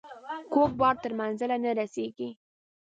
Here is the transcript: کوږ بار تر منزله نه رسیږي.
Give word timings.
کوږ 0.53 0.71
بار 0.79 0.95
تر 1.03 1.11
منزله 1.19 1.55
نه 1.63 1.71
رسیږي. 1.79 2.29